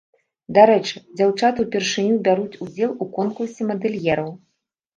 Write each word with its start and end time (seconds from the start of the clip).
Дарэчы, 0.57 1.01
дзяўчаты 1.21 1.59
ўпершыню 1.67 2.17
бяруць 2.29 2.59
удзел 2.67 2.91
у 3.07 3.11
конкурсе 3.21 3.71
мадэльераў. 3.71 4.37